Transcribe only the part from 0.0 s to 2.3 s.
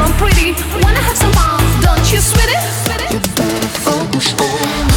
I'm pretty. Wanna have some fun, don't you,